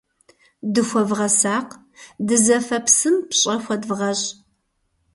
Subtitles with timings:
[0.73, 1.73] Дыхуэвгъэсакъ,
[2.27, 4.27] дызэфэ псым пщӀэ хуэдывгъэщӀ.